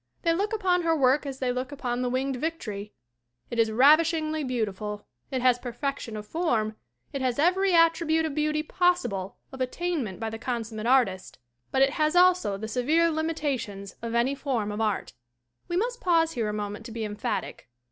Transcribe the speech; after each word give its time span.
They 0.23 0.33
look 0.33 0.51
upon 0.51 0.81
her 0.81 0.95
work 0.97 1.27
as 1.27 1.37
they 1.37 1.51
look 1.51 1.71
upon 1.71 2.01
the 2.01 2.09
Winged 2.09 2.35
Victory; 2.37 2.91
it 3.51 3.59
is 3.59 3.69
ravish 3.71 4.13
ingly 4.13 4.43
beautiful, 4.47 5.05
it 5.29 5.43
has 5.43 5.59
perfection 5.59 6.17
of 6.17 6.25
form, 6.25 6.75
it 7.13 7.21
has 7.21 7.37
every 7.37 7.75
attribute 7.75 8.25
of 8.25 8.33
beauty 8.33 8.63
possible 8.63 9.37
of 9.51 9.61
attainment 9.61 10.19
by 10.19 10.31
the 10.31 10.39
con 10.39 10.63
summate 10.63 10.89
artist, 10.89 11.37
but 11.69 11.83
it 11.83 11.91
has 11.91 12.15
also 12.15 12.57
the 12.57 12.67
severe 12.67 13.11
limitations 13.11 13.93
of 14.01 14.15
any 14.15 14.33
form 14.33 14.71
of 14.71 14.81
art. 14.81 15.13
We 15.67 15.77
must 15.77 16.01
pause 16.01 16.31
here 16.31 16.49
a 16.49 16.51
moment 16.51 16.83
to 16.87 16.91
be 16.91 17.05
emphatic. 17.05 17.69